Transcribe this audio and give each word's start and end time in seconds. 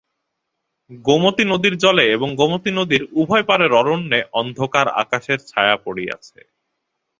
গোমতী 1.05 1.43
নদীর 1.43 1.75
জলে 1.77 2.05
এবং 2.11 2.29
গোমতী 2.35 2.71
নদীর 2.71 3.03
উভয় 3.13 3.45
পারের 3.45 3.71
অরণ্যে 3.73 4.19
অন্ধকার 4.33 4.87
আকাশের 5.01 5.39
ছায়া 5.47 5.75
পড়িয়াছে। 5.77 6.39